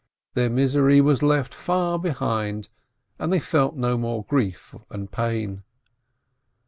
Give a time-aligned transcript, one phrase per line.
[0.33, 2.69] Their misery was left far behind,
[3.19, 5.61] and they felt no more grief and pain.